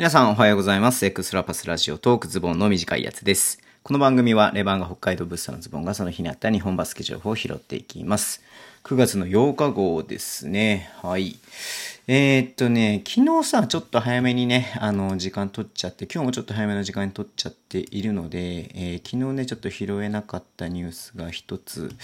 [0.00, 1.04] 皆さんおはようございます。
[1.04, 3.60] エクストラパスラジオトークズボンの短いやつです。
[3.82, 8.42] この番組はレバンが北海道物産のズボンがその日にあった日本バスケ情報を拾っていきます。
[8.84, 10.90] 9月の8日号ですね。
[11.02, 11.36] はい。
[12.12, 21.94] えー、っとね、昨日さ、ちょっと早めにね、あの、時間取っちゃって、今日もちょっと早めの時間に取っちゃっているので、えー、昨日ね、ちょっと拾えなかったニュースが一つ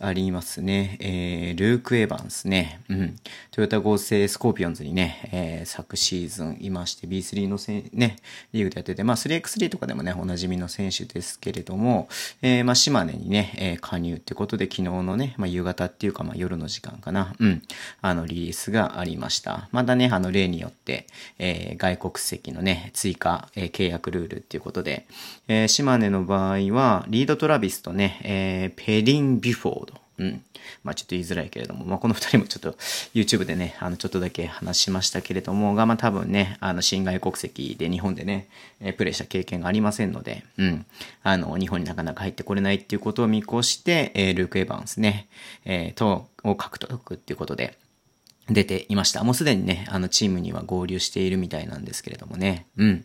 [0.00, 0.98] ありますね。
[1.00, 3.16] えー、ルーク・エヴァンスね、うん。
[3.52, 8.16] トヨタ合成スコーピオンズにね、えー、昨シーズンいまして、B3 のせね、
[8.52, 12.10] リーグでやってて、まあ 3x3 とかでもね、おなじみの選手ですけれども、
[12.42, 17.62] えー、まあ島根にね、えー、加入ってことで、昨日のね、まあ夕方っていうか、まあ夜の時間かな、うん、
[18.02, 19.53] あの、リリースがありました。。
[19.72, 21.06] またね、あの例によって、
[21.38, 25.06] えー、外国籍のね、追加、えー、契約ルールっていうことで、
[25.48, 29.94] えー、島根の場合は、リード・トラビスとね、えー、ペリン・ビフォード。
[30.18, 30.44] うん。
[30.82, 32.72] まあちょっと言いづらいけれども、まあこの二人もちょっと
[33.14, 38.46] YouTube でね、あのちょっとだけ話しましたけれども、がまあ多分ね、あの新外国籍で日本でね、
[38.80, 40.86] えー、プレイした経験がありませんので、うん。
[41.22, 45.26] あの、日本になかなか入ってこれないっていうことを見越して、えー、ルーク・エヴァンスね、
[45.64, 47.76] えー、と、を獲得っていうことで、
[48.50, 49.24] 出ていました。
[49.24, 52.66] もうすでにね、あのチームには合流しているみたいなんですけれどもね。
[52.76, 53.04] うん。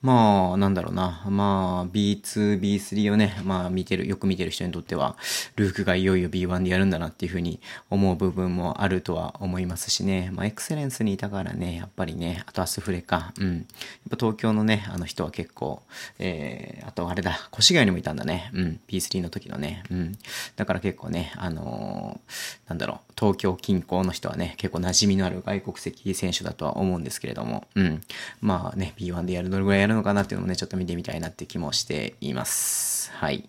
[0.00, 1.24] まあ、なんだろうな。
[1.28, 5.16] まあ、B2、B3 をね、まあ見てる、よく見てる人にとっては、
[5.54, 7.60] ルークがいよいよ B1 でやるんだなっていうふうに
[7.90, 10.30] 思う部分もあるとは思いますしね。
[10.32, 13.32] まあ、エクセレンスにいたからね、やっぱりね、あとアスフレか。
[13.38, 13.56] うん。
[13.58, 13.64] やっ
[14.10, 15.82] ぱ東京のね、あの人は結構、
[16.18, 18.50] えー、あとあれだ、越谷にもいたんだね。
[18.54, 18.80] うん。
[18.88, 19.84] B3 の時のね。
[19.90, 20.18] うん。
[20.56, 28.00] だから結構ね、あのー、なんだろう、東京近郊の人はね、結構構馴染みのある外国籍選手だとは思うんですけれども、うん。
[28.40, 33.12] まあね、B1 でやる、どれぐらいやるのかなっていうのもね、ちょっと見てみたいなって気もしています。
[33.12, 33.48] はい。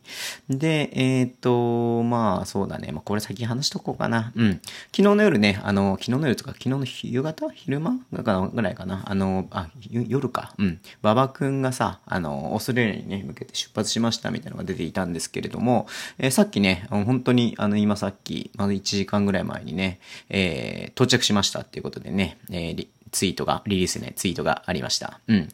[0.50, 4.32] で、えっ、ー、と、まあそうだね、まあこれ先話しとこうかな。
[4.36, 4.62] うん。
[4.92, 7.50] 昨日の夜ね、あの、昨日の夜とか、昨日の夕方？
[7.50, 9.04] 昼間ぐらいかな？
[9.06, 10.54] あの、あ、夜か。
[10.58, 10.80] うん。
[11.02, 25.20] 馬場くんがさ、あの、オーストラリアにね、向けて出発しましたみたいなのが出ていたんですけれども、えー、さっきね、本当に、あの、今さっき、まだ1時間ぐらい前にね、えー、到着しましたっていうことでね、えー、ツイートが、リリースね、ツイートがありました。
[25.28, 25.50] うん。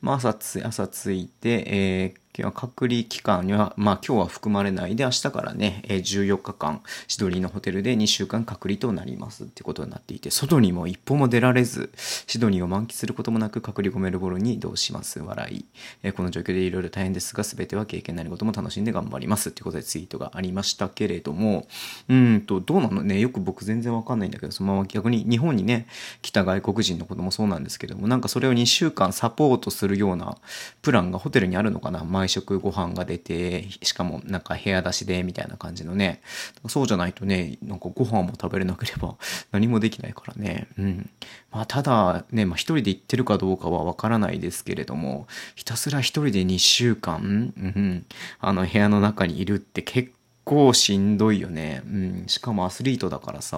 [0.00, 2.19] まあ、朝つ、朝ついて、えー、
[2.52, 11.90] 隔離期間には、まあ今日は含まれないで、明日からね、14日間、シドニーのホテルで2週間隔離となりますってことになっていて、外にも一歩も出られず、
[12.26, 15.20] シドニーを満喫することもなく隔離後メルボルに移動します。
[15.20, 15.64] 笑い。
[16.02, 21.66] えこの状況でいろいろ大変ですが、全ては経験なりことも楽しんで頑張りますってことでツイートがありましたけれども、
[22.08, 23.02] うんと、どうなの？
[23.02, 25.86] ね、よく僕全然わかんないんだけど、そのまま逆に日本にね、
[26.22, 30.38] 来た外国人のこともそうなんですけども、なんかそれを2週間サポートするような
[30.80, 32.04] プランがホテルにあるのかな？
[32.04, 36.22] 毎食ご飯が出て、しかもなんか部屋出しでみたいな感じのね。
[36.68, 39.16] そうじゃないとね、なんかご飯も食べれなければ
[39.52, 40.68] 何もできないからね。
[40.78, 41.10] うん。
[41.50, 48.06] まあただね、まあ一人で行ってるかどうかはわからないですけれども、ひたすら一人で2週間、うん、
[48.40, 50.19] あの部屋の中にいるって結構
[50.50, 51.80] 構しんどいよね。
[51.86, 52.24] うん。
[52.26, 53.56] しかもアスリートだからさ、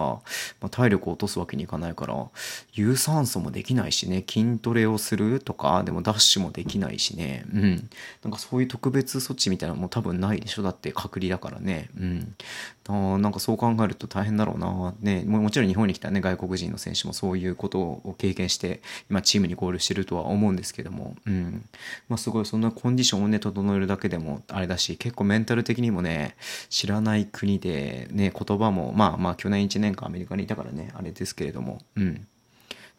[0.61, 2.27] まあ、体力を落とすわけにいかないから、
[2.75, 7.47] 有酸素もできないしね、筋トレをするとか、でもダッシュもできないしね。
[7.55, 7.91] うん。
[8.23, 11.89] なんかそういう特別措置みたいなのも多分ないでしょだって隔離だからね。
[11.99, 12.35] うん。
[12.89, 14.95] あなんかそう考えると大変だろうな。
[15.01, 21.65] ね、もちろん日本に来たね、外国人の選手もそういうことを経験して、今チームに合流してるとは思うんですけども、うん。
[22.09, 26.37] まあすごい、そんなコンディションをね、整えるだけでもあれだし、結構メンタル的にもね、
[26.69, 32.27] 知らない国で、ね、言葉も、まあまあ去年1年間アメリカにいたからね、あれですけれども、うん。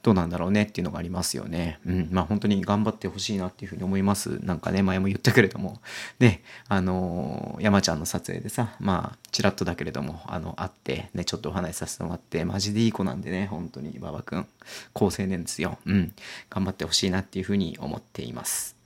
[0.03, 1.79] どうなんだろうねっていうのがありますよね。
[1.85, 2.09] うん。
[2.11, 4.37] まあ本当に頑張ってほしいなっていうふうに思います。
[4.43, 5.79] なんかね、前も言ったけれども、
[6.19, 14.45] ね、あのー、山ちゃんの撮影でさ、まあ、ちらっとだけれども、あの、会って、ね、ちょっとお話しさせてもらって、マジでいい子なんでね、本当に、馬場くん。
[14.91, 15.77] 高青年ですよ。
[15.85, 16.13] うん。
[16.49, 18.82] 頑張ってほしいなっていうふうに思っています。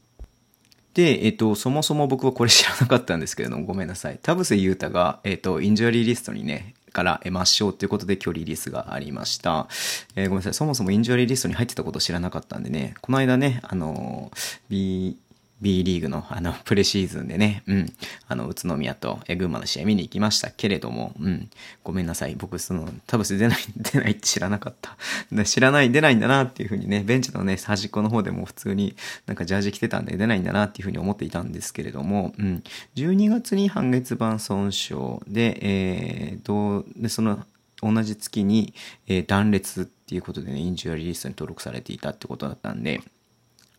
[0.97, 4.18] で、えっと、そもそも僕はこれ知らなかったんですけれども、ごめんなさい。
[4.19, 9.68] 田臥勇太が、えっと、インジュアリーリストにね、から得ましょうということで距離リースがありました。
[10.16, 10.53] えー、ごめんなさい。
[10.56, 14.31] そもそもインジュアリーリストに入ってたこと知らなかったんでね、この間ね、あの、
[14.69, 15.18] B、
[15.62, 17.94] B リーグのあの、 プレシーズンでね、うん、
[18.27, 21.50] あの、宇都宮とえ群馬の試合見に行きましたけれども、うん、
[21.83, 22.36] ごめんなさい。
[22.36, 25.45] 僕、その、多分出ない、 出ないって知らなかった。
[25.45, 28.95] 知らない、出ないんだなっていうふうにね、ベンチのね、端っこの方でも普通に
[29.25, 32.63] なんかジャージ着てたんで出ないんだなっていうふうに思っていたんですけれども、うん、
[32.95, 34.95] 12月に半月板損傷
[35.27, 37.45] で、えー、どう、で、その、
[37.81, 38.74] 同じ月に、
[39.07, 43.01] えー、断裂っていうことでね、インジュアリーリストに登録されていたってことだったんで、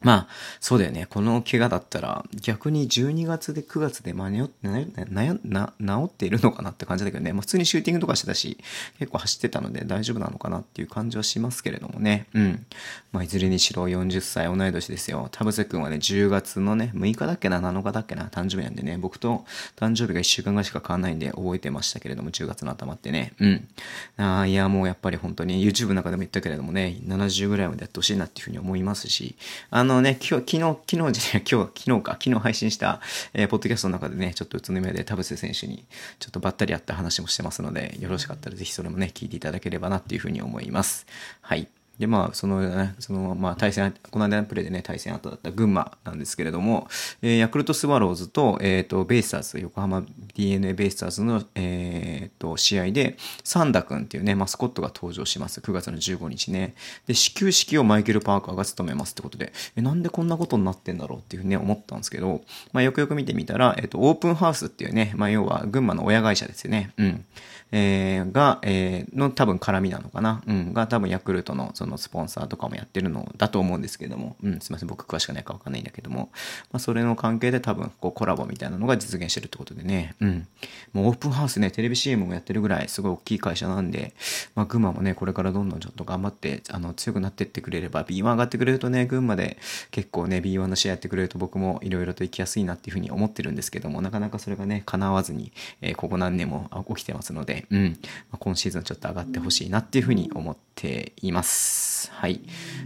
[0.01, 0.29] まあ、
[0.61, 1.07] そうだよね。
[1.11, 4.69] この怪我だったら、逆に12月で9月で間に合って
[5.11, 7.33] な、な、治っているのかなって感じだけどね。
[7.33, 8.59] まあ、普通にシューティングとかしてたし、
[9.01, 12.27] 結構走ってたので大丈夫なのかなっていう感じはしますけれどもね。
[12.33, 12.67] うん。
[13.11, 15.29] まあ、いずれにしろ40歳同い年ですよ。
[15.33, 19.45] 田臥くんはね、10月のね、6日だっけな、7日だっけな、誕生日なんでね、僕と
[19.77, 23.33] 誕生日が1週間ぐらいしか変わんないんで覚えてましたけれども、10月の頭ってね。
[23.41, 23.69] うん。
[24.17, 29.35] あいや、もうやっぱり本当に YouTube の中でも言ったけれどもね、70ぐらいまでやってほしいなっていうふうに思いますし、
[29.71, 33.01] あののね、今日、昨日、昨日じゃない、今日、昨日か、昨日配信した、
[33.35, 35.85] えー、ポッドキャストの中でね、ちょっと宇都宮で田臥選手に、
[36.21, 41.07] ちょっとばったり会った話もしてますので、よろしかったらぜひそれもね、聞いていただければなっていうふうに思います。
[41.41, 41.69] はい。
[41.99, 46.89] で、まあ、そのね、その、まあ、対戦、この間のプレーでね、対戦後だった群馬なんですけれども、
[47.23, 50.05] えー、ヤクルトスワローズと、えっ、ー、と、ベイスターズ、横浜
[50.35, 55.61] DNA ベイスターズの、えっ、ー、と、試合で、サンダ君っていうね、マスコットが登場します。
[55.61, 56.75] 9月の15日ね。
[57.07, 62.43] で、始球式をマイケル・パーカーが務めますってことで、え、なんでこんなことになってんだろうっていうふうに、思ったんですけど、
[62.73, 66.93] まあ、よくよく見てみたら、えっ、と、オープンハウスっていうね、まあ、要は群馬の親会社ですよね。
[66.97, 67.25] うん。
[67.71, 70.43] えー、が、えー、の多分絡みなのかな。
[70.47, 70.73] うん。
[70.73, 76.31] が多分ヤクルトのそののスポンサーとかもやってるのだと思うんですけども、うん、すみません、僕詳しくないかわかんないんだけども、
[76.73, 80.47] まあ、それの関係で多分、こう、コラボみたいなのが実現してるってことでね、うん。
[80.93, 84.15] もうオープンハウスね、テレビ CM もやってるぐらい、すごい大きい会社なんで、
[84.55, 89.59] まあ、群馬もね、これからどんどんちょっと頑張って、あの、強くなってってくれれば、B1 上がってくれるとね、群馬で
[89.91, 97.99] 結構ね、B1 の試合やってくれると僕もいろいろと行きやすいなっていうふうに思ってるんですけども、なかなかそれがね、叶わずに、えー、ここ何年も起きてますので、うん。
[98.31, 101.78] まあ、今シーズンちょっと上がってほしいなっていうふうに思っています。
[102.11, 102.41] はい。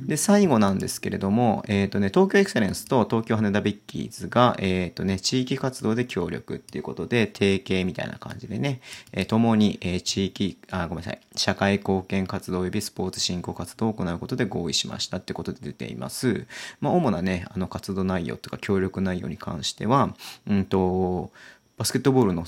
[0.07, 8.81] で、最後なんですけれども、えっ、ー、とね、東京エクセレンスと東京羽田ビッキーズが、えっ、ー、とね、地域活動で協力っていうことで、提携みたいな感じでね、
[9.13, 16.47] えー、共に、えー、地域、あ、ごめんなさい、社会貢献活動及びスポーツ振興活動を行うことで合意しましたってことで出ています。
[16.81, 20.15] まあ、主なね、あの活動内容とか協力内容に関しては、
[20.47, 21.33] うんと、
[21.79, 22.45] バスケットボールの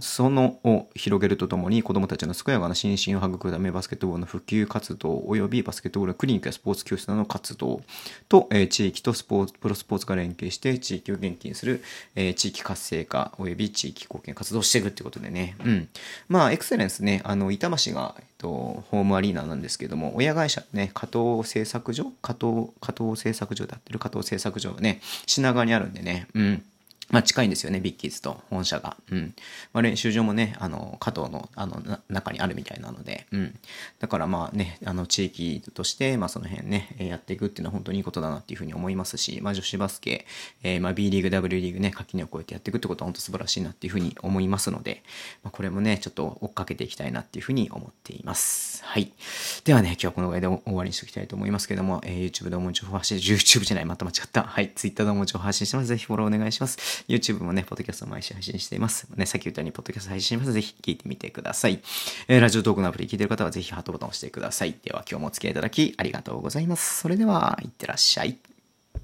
[0.00, 7.80] 裾野を広げるとともに子どもたちの健やかな心身を育むためバスケットボールの普及活動及びバスケットボールのクリニックやスポーツ教室などの活動
[8.28, 11.82] と、えー、地域とスポーツプロスポーツが連携して地域を元気にする、
[12.16, 15.88] えー、地域活性化及び地域貢献活動をしていくってことでね、うん、
[16.28, 18.48] まあエクセレンスねあの板橋が、えっと、
[18.90, 22.12] ホームアリーナなんですけども親会社ね加藤製作所？
[22.20, 23.98] 加藤加藤製作所であってる？
[24.00, 26.26] 加藤製作所がね品川にあるんでね。
[26.34, 26.62] うん。
[27.10, 28.96] まあ近いんですよね、ビッキーズと本社が。
[29.10, 29.34] うん。
[29.72, 33.58] まあ練習場もね、あの、加藤の、あの、中にあるみたいなので、うん。
[33.98, 40.26] だからまあね、あの、地域として、まあその辺ね、やっていくっていうのは本当にいいことだなっていうふうに思いますし、まあ女子バスケ、
[40.62, 45.02] えー、まあ B リーグ、W リーグね、垣根を越えてやっていくってことは本当素晴らしいなっていうふうに思いますので、
[45.42, 48.82] まあこれもね、ちょっと追っかけていきたいなっていうふうに思っています。
[48.84, 49.12] はい。
[49.64, 54.42] ではね、今日はこのぐらいで終わりにしておきたいと思いますけども、えー、YouTube でも情報発信、YouTube じゃない、また間違った。
[54.42, 54.72] はい。
[54.74, 55.88] Twitter でも情報発信してます。
[55.88, 56.95] ぜひフォローお願いします。
[57.08, 59.06] YouTube もね、ポッドキャスト毎週配信しています。
[59.16, 60.52] ね、さっき言ったように、ポッドキャスト配信します。
[60.52, 61.80] ぜひ聞いてみてください。
[62.28, 64.74] えー、ラジオトークのアプリ聞いてる方はぜひハートボタンを押してください。
[64.82, 67.00] では今日もお付き合いいただきありがとうございます。
[67.00, 68.36] それでは、いってらっしゃい。